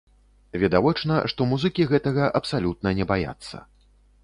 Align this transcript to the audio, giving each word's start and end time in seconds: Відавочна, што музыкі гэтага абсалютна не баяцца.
Відавочна, 0.61 1.17
што 1.33 1.47
музыкі 1.51 1.87
гэтага 1.93 2.33
абсалютна 2.41 2.97
не 3.03 3.09
баяцца. 3.15 3.65